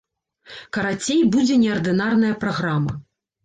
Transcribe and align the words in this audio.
Карацей, 0.77 1.21
будзе 1.37 1.59
неардынарная 1.67 2.35
праграма. 2.45 3.01